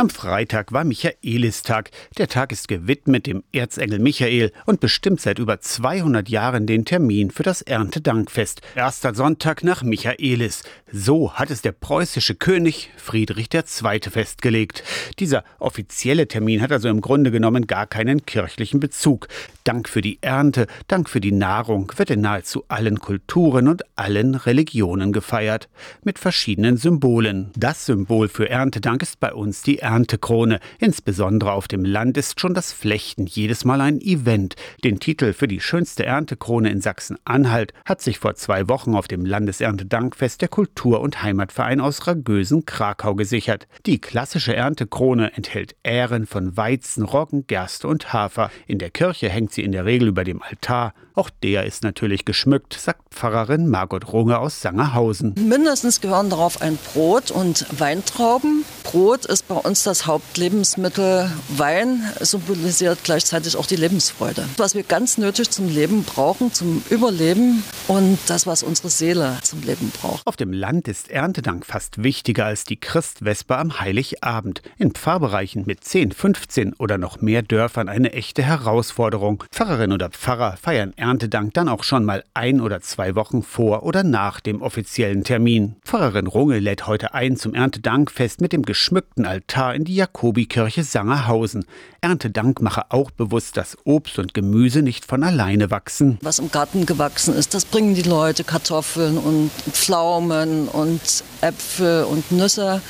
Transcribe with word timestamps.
Am 0.00 0.10
Freitag 0.10 0.72
war 0.72 0.84
Michaelistag. 0.84 1.90
Der 2.18 2.28
Tag 2.28 2.52
ist 2.52 2.68
gewidmet 2.68 3.26
dem 3.26 3.42
Erzengel 3.50 3.98
Michael 3.98 4.52
und 4.64 4.78
bestimmt 4.78 5.20
seit 5.20 5.40
über 5.40 5.60
200 5.60 6.28
Jahren 6.28 6.68
den 6.68 6.84
Termin 6.84 7.32
für 7.32 7.42
das 7.42 7.62
Erntedankfest. 7.62 8.60
Erster 8.76 9.12
Sonntag 9.12 9.64
nach 9.64 9.82
Michaelis. 9.82 10.62
So 10.92 11.32
hat 11.32 11.50
es 11.50 11.62
der 11.62 11.72
preußische 11.72 12.36
König 12.36 12.90
Friedrich 12.96 13.48
II. 13.52 14.00
festgelegt. 14.08 14.84
Dieser 15.18 15.42
offizielle 15.58 16.28
Termin 16.28 16.62
hat 16.62 16.70
also 16.70 16.88
im 16.88 17.00
Grunde 17.00 17.32
genommen 17.32 17.66
gar 17.66 17.88
keinen 17.88 18.24
kirchlichen 18.24 18.78
Bezug. 18.78 19.26
Dank 19.64 19.88
für 19.88 20.00
die 20.00 20.18
Ernte, 20.20 20.68
Dank 20.86 21.10
für 21.10 21.20
die 21.20 21.32
Nahrung 21.32 21.92
wird 21.96 22.10
in 22.10 22.20
nahezu 22.20 22.64
allen 22.68 23.00
Kulturen 23.00 23.66
und 23.66 23.82
allen 23.96 24.36
Religionen 24.36 25.12
gefeiert. 25.12 25.68
Mit 26.04 26.20
verschiedenen 26.20 26.76
Symbolen. 26.76 27.50
Das 27.56 27.84
Symbol 27.84 28.28
für 28.28 28.48
Erntedank 28.48 29.02
ist 29.02 29.18
bei 29.18 29.34
uns 29.34 29.62
die 29.62 29.87
Erntekrone. 29.88 30.60
Insbesondere 30.78 31.52
auf 31.52 31.66
dem 31.66 31.82
Land 31.82 32.18
ist 32.18 32.38
schon 32.38 32.52
das 32.52 32.74
Flechten 32.74 33.24
jedes 33.24 33.64
Mal 33.64 33.80
ein 33.80 34.02
Event. 34.02 34.54
Den 34.84 35.00
Titel 35.00 35.32
für 35.32 35.48
die 35.48 35.60
schönste 35.60 36.04
Erntekrone 36.04 36.70
in 36.70 36.82
Sachsen-Anhalt 36.82 37.72
hat 37.86 38.02
sich 38.02 38.18
vor 38.18 38.34
zwei 38.34 38.68
Wochen 38.68 38.94
auf 38.94 39.08
dem 39.08 39.24
Landeserntedankfest 39.24 40.42
der 40.42 40.48
Kultur- 40.48 41.00
und 41.00 41.22
Heimatverein 41.22 41.80
aus 41.80 42.06
Ragösen-Krakau 42.06 43.14
gesichert. 43.14 43.66
Die 43.86 43.98
klassische 43.98 44.54
Erntekrone 44.54 45.32
enthält 45.34 45.74
Ähren 45.82 46.26
von 46.26 46.54
Weizen, 46.58 47.04
Roggen, 47.04 47.46
Gerste 47.46 47.88
und 47.88 48.12
Hafer. 48.12 48.50
In 48.66 48.78
der 48.78 48.90
Kirche 48.90 49.30
hängt 49.30 49.52
sie 49.52 49.62
in 49.62 49.72
der 49.72 49.86
Regel 49.86 50.08
über 50.08 50.24
dem 50.24 50.42
Altar. 50.42 50.92
Auch 51.14 51.30
der 51.42 51.64
ist 51.64 51.82
natürlich 51.82 52.24
geschmückt, 52.26 52.74
sagt 52.74 53.12
Pfarrerin 53.12 53.66
Margot 53.66 54.12
Runge 54.12 54.38
aus 54.38 54.60
Sangerhausen. 54.60 55.34
Mindestens 55.48 56.00
gehören 56.00 56.30
darauf 56.30 56.62
ein 56.62 56.78
Brot 56.92 57.32
und 57.32 57.66
Weintrauben. 57.76 58.64
Brot 58.84 59.24
ist 59.24 59.48
bei 59.48 59.56
uns 59.56 59.77
das 59.86 60.06
Hauptlebensmittel. 60.06 61.30
Wein 61.48 62.02
symbolisiert 62.20 63.00
gleichzeitig 63.04 63.56
auch 63.56 63.66
die 63.66 63.76
Lebensfreude. 63.76 64.44
Was 64.56 64.74
wir 64.74 64.82
ganz 64.82 65.18
nötig 65.18 65.50
zum 65.50 65.68
Leben 65.68 66.04
brauchen, 66.04 66.52
zum 66.52 66.82
Überleben 66.90 67.62
und 67.86 68.18
das, 68.26 68.46
was 68.46 68.62
unsere 68.62 68.90
Seele 68.90 69.38
zum 69.42 69.62
Leben 69.62 69.90
braucht. 70.00 70.26
Auf 70.26 70.36
dem 70.36 70.52
Land 70.52 70.88
ist 70.88 71.10
Erntedank 71.10 71.66
fast 71.66 72.02
wichtiger 72.02 72.46
als 72.46 72.64
die 72.64 72.76
Christvesper 72.76 73.58
am 73.58 73.80
Heiligabend. 73.80 74.62
In 74.78 74.92
Pfarrbereichen 74.92 75.64
mit 75.66 75.84
10, 75.84 76.12
15 76.12 76.74
oder 76.74 76.98
noch 76.98 77.20
mehr 77.20 77.42
Dörfern 77.42 77.88
eine 77.88 78.12
echte 78.12 78.42
Herausforderung. 78.42 79.44
Pfarrerin 79.50 79.92
oder 79.92 80.10
Pfarrer 80.10 80.56
feiern 80.56 80.92
Erntedank 80.96 81.54
dann 81.54 81.68
auch 81.68 81.84
schon 81.84 82.04
mal 82.04 82.24
ein 82.34 82.60
oder 82.60 82.80
zwei 82.80 83.14
Wochen 83.14 83.42
vor 83.42 83.82
oder 83.82 84.02
nach 84.02 84.40
dem 84.40 84.62
offiziellen 84.62 85.24
Termin. 85.24 85.76
Pfarrerin 85.84 86.26
Runge 86.26 86.58
lädt 86.58 86.86
heute 86.86 87.14
ein 87.14 87.36
zum 87.36 87.54
Erntedankfest 87.54 88.40
mit 88.40 88.52
dem 88.52 88.62
geschmückten 88.62 89.26
Altar 89.26 89.67
in 89.74 89.84
die 89.84 89.94
Jakobikirche 89.94 90.84
Sangerhausen. 90.84 91.64
Erntedank 92.00 92.60
mache 92.62 92.90
auch 92.90 93.10
bewusst, 93.10 93.56
dass 93.56 93.76
Obst 93.84 94.18
und 94.18 94.34
Gemüse 94.34 94.82
nicht 94.82 95.04
von 95.04 95.24
alleine 95.24 95.70
wachsen. 95.70 96.18
Was 96.22 96.38
im 96.38 96.50
Garten 96.50 96.86
gewachsen 96.86 97.34
ist, 97.34 97.54
das 97.54 97.64
bringen 97.64 97.94
die 97.94 98.02
Leute 98.02 98.44
Kartoffeln 98.44 99.18
und 99.18 99.50
Pflaumen 99.72 100.68
und 100.68 101.24
Äpfel 101.40 102.04
und 102.04 102.30
Nüsse. 102.30 102.80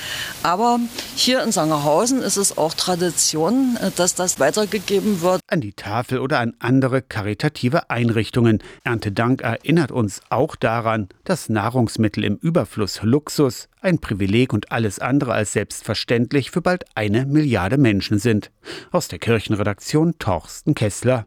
Aber 0.42 0.78
hier 1.14 1.42
in 1.42 1.52
Sangerhausen 1.52 2.20
ist 2.20 2.36
es 2.36 2.58
auch 2.58 2.74
Tradition, 2.74 3.78
dass 3.96 4.14
das 4.14 4.38
weitergegeben 4.40 5.22
wird. 5.22 5.40
An 5.46 5.60
die 5.60 5.72
Tafel 5.72 6.18
oder 6.18 6.40
an 6.40 6.54
andere 6.58 7.00
karitative 7.00 7.90
Einrichtungen. 7.90 8.62
Erntedank 8.84 9.42
erinnert 9.42 9.90
uns 9.90 10.20
auch 10.28 10.54
daran, 10.56 11.08
dass 11.24 11.48
Nahrungsmittel 11.48 12.24
im 12.24 12.36
Überfluss 12.36 13.00
Luxus, 13.02 13.68
ein 13.80 13.98
Privileg 13.98 14.52
und 14.52 14.72
alles 14.72 14.98
andere 14.98 15.32
als 15.32 15.52
selbstverständlich 15.52 16.50
für 16.50 16.62
bald 16.62 16.84
eine 16.94 17.26
Milliarde 17.26 17.78
Menschen 17.78 18.18
sind. 18.18 18.50
Aus 18.90 19.08
der 19.08 19.18
Kirchenredaktion 19.18 20.18
Torsten 20.18 20.74
Kessler. 20.74 21.26